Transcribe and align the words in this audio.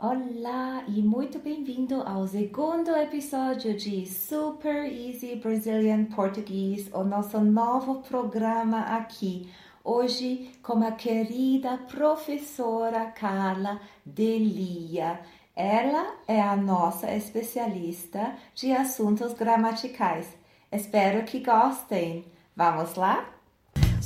Olá 0.00 0.84
e 0.86 1.02
muito 1.02 1.40
bem-vindo 1.40 2.02
ao 2.02 2.24
segundo 2.28 2.96
episódio 2.96 3.76
de 3.76 4.06
Super 4.06 4.84
Easy 4.84 5.34
Brazilian 5.34 6.04
Português, 6.04 6.88
o 6.92 7.02
nosso 7.02 7.40
novo 7.40 7.96
programa 8.02 8.96
aqui. 8.96 9.52
Hoje 9.82 10.52
com 10.62 10.86
a 10.86 10.92
querida 10.92 11.78
professora 11.90 13.06
Carla 13.06 13.80
Delia. 14.06 15.18
Ela 15.56 16.14
é 16.28 16.40
a 16.40 16.54
nossa 16.54 17.12
especialista 17.12 18.36
de 18.54 18.70
assuntos 18.70 19.32
gramaticais. 19.32 20.28
Espero 20.70 21.24
que 21.24 21.40
gostem. 21.40 22.24
Vamos 22.54 22.94
lá? 22.94 23.24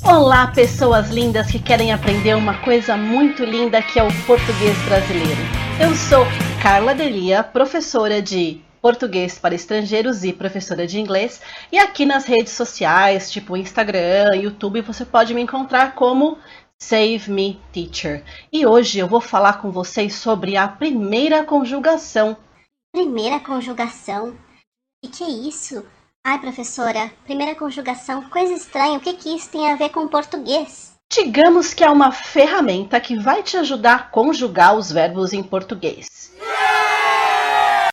Olá, 0.06 0.46
pessoas 0.52 1.10
lindas 1.10 1.50
que 1.50 1.58
querem 1.58 1.92
aprender 1.92 2.34
uma 2.34 2.62
coisa 2.62 2.96
muito 2.96 3.44
linda 3.44 3.82
que 3.82 3.98
é 3.98 4.02
o 4.02 4.08
português 4.26 4.78
brasileiro. 4.86 5.61
Eu 5.82 5.96
sou 5.96 6.24
Carla 6.62 6.94
Delia, 6.94 7.42
professora 7.42 8.22
de 8.22 8.62
português 8.80 9.36
para 9.36 9.56
estrangeiros 9.56 10.22
e 10.22 10.32
professora 10.32 10.86
de 10.86 11.00
inglês. 11.00 11.42
E 11.72 11.78
aqui 11.78 12.06
nas 12.06 12.24
redes 12.24 12.52
sociais, 12.52 13.32
tipo 13.32 13.56
Instagram, 13.56 14.36
YouTube, 14.36 14.80
você 14.80 15.04
pode 15.04 15.34
me 15.34 15.40
encontrar 15.40 15.96
como 15.96 16.38
Save 16.80 17.28
Me 17.28 17.60
Teacher. 17.72 18.22
E 18.52 18.64
hoje 18.64 19.00
eu 19.00 19.08
vou 19.08 19.20
falar 19.20 19.54
com 19.54 19.72
vocês 19.72 20.14
sobre 20.14 20.56
a 20.56 20.68
primeira 20.68 21.42
conjugação. 21.42 22.36
Primeira 22.92 23.40
conjugação? 23.40 24.38
O 25.04 25.08
que 25.10 25.24
é 25.24 25.30
isso? 25.30 25.84
Ai, 26.24 26.38
professora, 26.38 27.10
primeira 27.24 27.56
conjugação, 27.56 28.22
coisa 28.30 28.54
estranha. 28.54 28.98
O 28.98 29.00
que, 29.00 29.14
que 29.14 29.34
isso 29.34 29.50
tem 29.50 29.68
a 29.68 29.74
ver 29.74 29.88
com 29.88 30.06
português? 30.06 30.91
Digamos 31.14 31.74
que 31.74 31.84
é 31.84 31.90
uma 31.90 32.10
ferramenta 32.10 32.98
que 32.98 33.18
vai 33.18 33.42
te 33.42 33.58
ajudar 33.58 33.94
a 33.94 34.02
conjugar 34.02 34.74
os 34.74 34.90
verbos 34.90 35.34
em 35.34 35.42
português. 35.42 36.32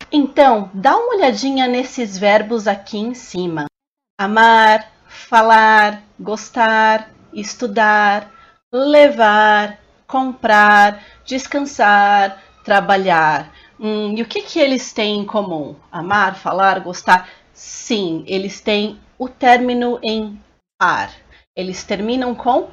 Então, 0.10 0.72
dá 0.74 0.96
uma 0.96 1.16
olhadinha 1.16 1.68
nesses 1.68 2.18
verbos 2.18 2.66
aqui 2.66 2.98
em 2.98 3.14
cima: 3.14 3.66
amar, 4.18 4.90
falar, 5.06 6.02
gostar, 6.18 7.12
estudar, 7.34 8.32
levar, 8.72 9.78
comprar, 10.08 11.04
descansar, 11.26 12.42
trabalhar. 12.64 13.52
Hum, 13.78 14.16
e 14.18 14.22
o 14.22 14.26
que, 14.26 14.44
que 14.44 14.60
eles 14.60 14.94
têm 14.94 15.20
em 15.20 15.26
comum? 15.26 15.76
Amar, 15.92 16.36
falar, 16.36 16.80
gostar? 16.80 17.28
Sim, 17.52 18.24
eles 18.28 18.62
têm 18.62 18.98
o 19.18 19.28
término 19.28 20.00
em 20.02 20.42
ar. 20.82 21.12
Eles 21.54 21.84
terminam 21.84 22.34
com 22.34 22.70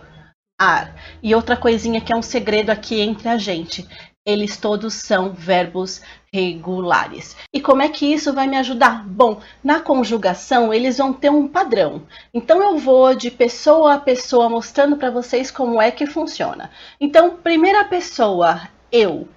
ar. 0.58 0.94
E 1.22 1.34
outra 1.34 1.56
coisinha 1.56 2.00
que 2.00 2.12
é 2.12 2.16
um 2.16 2.22
segredo 2.22 2.70
aqui 2.70 3.00
entre 3.00 3.28
a 3.28 3.36
gente. 3.36 3.86
Eles 4.24 4.56
todos 4.56 4.94
são 4.94 5.32
verbos 5.32 6.02
regulares. 6.32 7.36
E 7.52 7.60
como 7.60 7.82
é 7.82 7.88
que 7.88 8.12
isso 8.12 8.32
vai 8.32 8.48
me 8.48 8.56
ajudar? 8.56 9.06
Bom, 9.06 9.40
na 9.62 9.78
conjugação 9.78 10.74
eles 10.74 10.98
vão 10.98 11.12
ter 11.12 11.30
um 11.30 11.46
padrão. 11.46 12.02
Então 12.34 12.60
eu 12.60 12.76
vou 12.76 13.14
de 13.14 13.30
pessoa 13.30 13.94
a 13.94 14.00
pessoa 14.00 14.48
mostrando 14.48 14.96
para 14.96 15.10
vocês 15.10 15.50
como 15.50 15.80
é 15.80 15.92
que 15.92 16.06
funciona. 16.06 16.70
Então, 17.00 17.36
primeira 17.36 17.84
pessoa, 17.84 18.68
eu. 18.90 19.28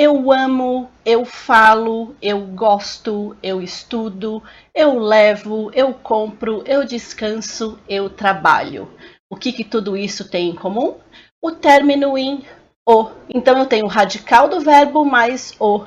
Eu 0.00 0.30
amo, 0.30 0.88
eu 1.04 1.24
falo, 1.24 2.14
eu 2.22 2.40
gosto, 2.40 3.36
eu 3.42 3.60
estudo, 3.60 4.40
eu 4.72 4.96
levo, 4.96 5.72
eu 5.74 5.92
compro, 5.92 6.62
eu 6.64 6.84
descanso, 6.84 7.76
eu 7.88 8.08
trabalho. 8.08 8.88
O 9.30 9.36
que, 9.36 9.52
que 9.52 9.64
tudo 9.64 9.96
isso 9.96 10.28
tem 10.28 10.50
em 10.50 10.54
comum? 10.54 10.98
O 11.42 11.52
término 11.52 12.16
em 12.16 12.44
o. 12.88 13.10
Então 13.28 13.58
eu 13.58 13.66
tenho 13.66 13.84
o 13.84 13.88
radical 13.88 14.48
do 14.48 14.60
verbo 14.60 15.04
mais 15.04 15.54
o. 15.60 15.84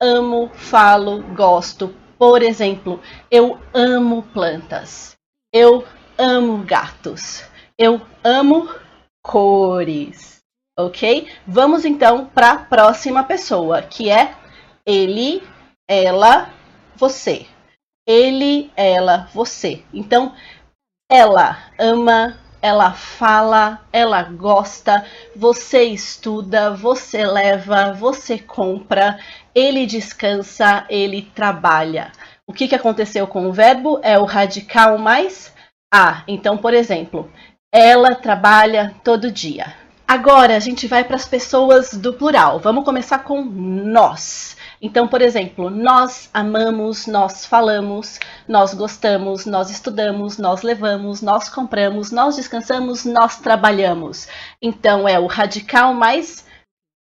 Amo, 0.00 0.48
falo, 0.54 1.22
gosto. 1.34 1.94
Por 2.18 2.42
exemplo, 2.42 3.00
eu 3.30 3.60
amo 3.74 4.22
plantas. 4.22 5.16
Eu 5.52 5.84
amo 6.16 6.64
gatos. 6.64 7.44
Eu 7.76 8.00
amo 8.24 8.68
cores. 9.22 10.40
Ok? 10.78 11.28
Vamos 11.46 11.84
então 11.84 12.26
para 12.26 12.52
a 12.52 12.58
próxima 12.58 13.24
pessoa, 13.24 13.82
que 13.82 14.10
é 14.10 14.34
ele, 14.86 15.42
ela, 15.88 16.54
você. 16.96 17.46
Ele, 18.06 18.70
ela, 18.76 19.28
você. 19.34 19.84
Então, 19.92 20.34
ela 21.10 21.58
ama 21.78 22.38
ela 22.60 22.92
fala, 22.92 23.80
ela 23.92 24.22
gosta, 24.22 25.04
você 25.34 25.84
estuda, 25.84 26.70
você 26.70 27.24
leva, 27.24 27.92
você 27.92 28.38
compra, 28.38 29.18
ele 29.54 29.86
descansa, 29.86 30.84
ele 30.88 31.22
trabalha. 31.34 32.12
O 32.46 32.52
que, 32.52 32.66
que 32.66 32.74
aconteceu 32.74 33.26
com 33.26 33.46
o 33.46 33.52
verbo? 33.52 34.00
É 34.02 34.18
o 34.18 34.24
radical 34.24 34.98
mais 34.98 35.52
a. 35.92 36.22
Então, 36.26 36.56
por 36.56 36.74
exemplo, 36.74 37.30
ela 37.72 38.14
trabalha 38.14 38.94
todo 39.04 39.30
dia. 39.30 39.74
Agora 40.06 40.56
a 40.56 40.58
gente 40.58 40.86
vai 40.86 41.04
para 41.04 41.16
as 41.16 41.28
pessoas 41.28 41.92
do 41.92 42.14
plural. 42.14 42.58
Vamos 42.58 42.84
começar 42.84 43.18
com 43.18 43.42
nós. 43.44 44.56
Então, 44.80 45.08
por 45.08 45.20
exemplo, 45.20 45.70
nós 45.70 46.30
amamos, 46.32 47.06
nós 47.06 47.44
falamos, 47.44 48.18
nós 48.46 48.74
gostamos, 48.74 49.44
nós 49.44 49.70
estudamos, 49.70 50.38
nós 50.38 50.62
levamos, 50.62 51.20
nós 51.20 51.48
compramos, 51.48 52.10
nós 52.12 52.36
descansamos, 52.36 53.04
nós 53.04 53.38
trabalhamos. 53.40 54.28
Então, 54.62 55.08
é 55.08 55.18
o 55.18 55.26
radical 55.26 55.92
mais 55.92 56.46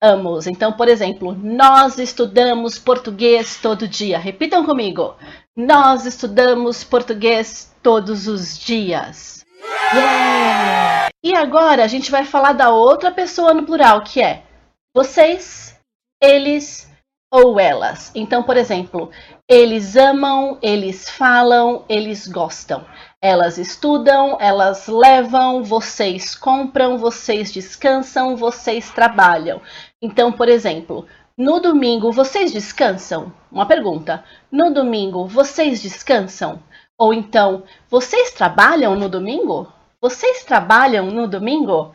amos. 0.03 0.47
Então, 0.47 0.73
por 0.73 0.89
exemplo, 0.89 1.33
nós 1.35 1.99
estudamos 1.99 2.79
português 2.79 3.59
todo 3.61 3.89
dia. 3.89 4.19
Repitam 4.19 4.65
comigo. 4.65 5.15
Nós 5.57 6.07
estudamos 6.07 6.85
português 6.85 7.75
todos 7.83 8.27
os 8.27 8.59
dias. 8.59 9.45
Yeah! 9.93 11.09
E 11.23 11.35
agora 11.35 11.85
a 11.85 11.89
gente 11.89 12.11
vai 12.11 12.25
falar 12.25 12.53
da 12.53 12.71
outra 12.71 13.11
pessoa 13.11 13.53
no 13.53 13.65
plural, 13.65 14.03
que 14.03 14.21
é 14.23 14.43
vocês, 14.95 15.77
eles, 16.23 16.89
ou 17.37 17.61
elas. 17.61 18.11
Então, 18.15 18.43
por 18.43 18.57
exemplo, 18.57 19.11
eles 19.47 19.95
amam, 19.95 20.57
eles 20.63 21.11
falam, 21.11 21.85
eles 21.87 22.27
gostam. 22.27 22.83
Elas 23.21 23.59
estudam, 23.59 24.39
elas 24.41 24.87
levam, 24.89 25.63
vocês 25.63 26.35
compram, 26.35 26.97
vocês 26.97 27.53
descansam, 27.53 28.37
vocês 28.37 28.91
trabalham. 28.91 29.61
Então, 30.01 30.33
por 30.33 30.49
exemplo, 30.49 31.07
no 31.37 31.61
domingo 31.61 32.11
vocês 32.11 32.53
descansam? 32.53 33.31
Uma 33.53 33.67
pergunta. 33.67 34.25
No 34.51 34.73
domingo 34.73 35.27
vocês 35.27 35.83
descansam? 35.83 36.63
Ou 36.97 37.13
então, 37.13 37.65
vocês 37.91 38.31
trabalham 38.31 38.97
no 38.97 39.11
domingo? 39.11 39.71
Vocês 40.01 40.43
trabalham 40.43 41.09
no 41.09 41.29
domingo? 41.29 41.93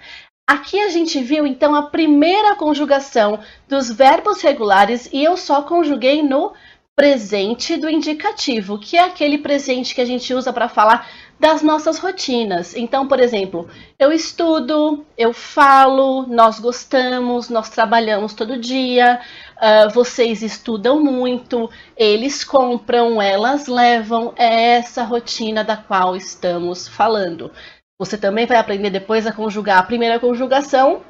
Aqui 0.48 0.80
a 0.80 0.90
gente 0.90 1.22
viu 1.22 1.48
então 1.48 1.74
a 1.74 1.84
primeira 1.84 2.56
conjugação 2.56 3.40
dos 3.68 3.92
verbos 3.92 4.42
regulares 4.42 5.10
e 5.14 5.24
eu 5.24 5.38
só 5.38 5.62
conjuguei 5.62 6.22
no 6.22 6.54
presente 6.96 7.78
do 7.78 7.90
indicativo, 7.90 8.78
que 8.78 8.98
é 8.98 9.04
aquele 9.04 9.38
presente 9.38 9.96
que 9.96 10.02
a 10.02 10.06
gente 10.06 10.34
usa 10.34 10.52
para 10.52 10.68
falar 10.68 11.10
das 11.40 11.64
nossas 11.64 11.98
rotinas. 11.98 12.76
Então, 12.76 13.08
por 13.08 13.20
exemplo, 13.20 13.68
eu 13.98 14.12
estudo, 14.12 15.04
eu 15.18 15.34
falo, 15.34 16.28
nós 16.28 16.60
gostamos, 16.60 17.50
nós 17.50 17.70
trabalhamos 17.70 18.34
todo 18.34 18.60
dia, 18.60 19.20
uh, 19.56 19.90
vocês 19.92 20.44
estudam 20.44 21.02
muito, 21.02 21.68
eles 21.98 22.44
compram, 22.44 23.20
elas 23.20 23.68
levam, 23.68 24.34
é 24.38 24.74
essa 24.78 25.04
rotina 25.04 25.64
da 25.64 25.78
qual 25.78 26.16
estamos 26.16 26.88
falando. 26.88 27.52
Você 28.02 28.18
também 28.18 28.48
vai 28.48 28.58
aprender 28.58 28.90
depois 28.90 29.28
a 29.28 29.32
conjugar 29.32 29.78
a 29.78 29.84
primeira 29.84 30.20
conjugação. 30.20 31.04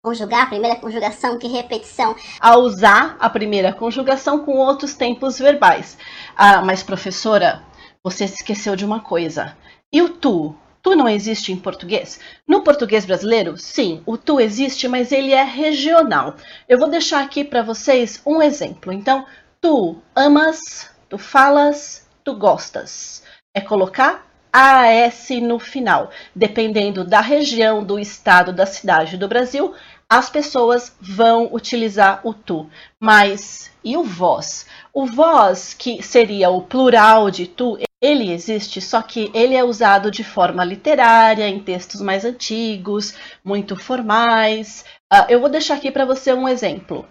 Conjugar 0.00 0.44
a 0.44 0.46
primeira 0.46 0.76
conjugação, 0.76 1.36
que 1.36 1.48
repetição. 1.48 2.14
A 2.38 2.56
usar 2.56 3.16
a 3.18 3.28
primeira 3.28 3.72
conjugação 3.72 4.44
com 4.44 4.52
outros 4.52 4.94
tempos 4.94 5.40
verbais. 5.40 5.98
Ah, 6.36 6.62
mas 6.62 6.80
professora, 6.80 7.64
você 8.04 8.28
se 8.28 8.34
esqueceu 8.34 8.76
de 8.76 8.84
uma 8.84 9.00
coisa. 9.00 9.56
E 9.92 10.00
o 10.00 10.10
tu? 10.10 10.54
Tu 10.80 10.94
não 10.94 11.08
existe 11.08 11.50
em 11.50 11.56
português? 11.56 12.20
No 12.46 12.62
português 12.62 13.04
brasileiro, 13.04 13.58
sim, 13.58 14.00
o 14.06 14.16
tu 14.16 14.38
existe, 14.38 14.86
mas 14.86 15.10
ele 15.10 15.32
é 15.32 15.42
regional. 15.42 16.36
Eu 16.68 16.78
vou 16.78 16.88
deixar 16.88 17.20
aqui 17.20 17.42
para 17.42 17.64
vocês 17.64 18.22
um 18.24 18.40
exemplo. 18.40 18.92
Então, 18.92 19.26
tu 19.60 19.96
amas, 20.14 20.88
tu 21.08 21.18
falas, 21.18 22.06
tu 22.22 22.36
gostas. 22.36 23.24
É 23.52 23.60
colocar 23.60 24.31
AS 24.52 25.30
no 25.42 25.58
final. 25.58 26.10
Dependendo 26.34 27.04
da 27.04 27.20
região, 27.20 27.82
do 27.82 27.98
estado, 27.98 28.52
da 28.52 28.66
cidade 28.66 29.16
do 29.16 29.26
Brasil, 29.26 29.74
as 30.08 30.28
pessoas 30.28 30.94
vão 31.00 31.48
utilizar 31.54 32.20
o 32.22 32.34
tu. 32.34 32.68
Mas 33.00 33.70
e 33.82 33.96
o 33.96 34.04
vós? 34.04 34.66
O 34.92 35.06
vós, 35.06 35.72
que 35.72 36.02
seria 36.02 36.50
o 36.50 36.62
plural 36.62 37.30
de 37.30 37.46
tu, 37.46 37.78
ele 37.98 38.30
existe, 38.30 38.80
só 38.80 39.00
que 39.00 39.30
ele 39.32 39.54
é 39.54 39.64
usado 39.64 40.10
de 40.10 40.22
forma 40.22 40.64
literária, 40.64 41.48
em 41.48 41.60
textos 41.60 42.00
mais 42.02 42.24
antigos, 42.24 43.14
muito 43.42 43.74
formais. 43.74 44.84
Uh, 45.10 45.24
eu 45.28 45.40
vou 45.40 45.48
deixar 45.48 45.76
aqui 45.76 45.90
para 45.90 46.04
você 46.04 46.32
um 46.34 46.48
exemplo. 46.48 47.08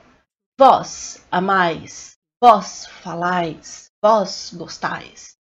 Vós 0.59 1.25
amais, 1.31 2.17
vós 2.39 2.85
falais, 2.85 3.89
vós 4.03 4.53
gostais. 4.53 5.40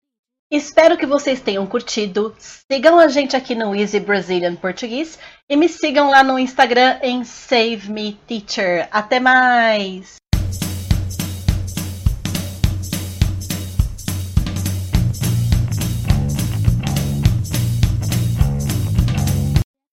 Espero 0.51 0.97
que 0.97 1.05
vocês 1.05 1.43
tenham 1.43 1.67
curtido. 1.67 2.35
Sigam 2.39 2.99
a 2.99 3.07
gente 3.09 3.37
aqui 3.37 3.55
no 3.55 3.77
Easy 3.77 4.01
Brazilian 4.01 4.57
Português 4.57 5.19
e 5.47 5.55
me 5.57 5.69
sigam 5.69 6.09
lá 6.09 6.25
no 6.25 6.39
Instagram 6.39 6.99
em 7.03 7.23
Save 7.23 7.91
Me 7.91 8.19
Teacher. 8.27 8.89
Até 8.91 9.21
mais! 9.21 10.17